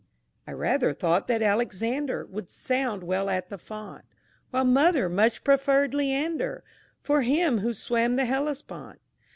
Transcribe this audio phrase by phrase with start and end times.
[0.47, 4.03] _I rather thought that Alexander Would sound well at the font,
[4.49, 6.63] While mother much preferred Leander
[7.03, 8.99] For him who swam the Hellespont.